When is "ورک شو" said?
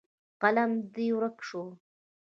1.15-1.63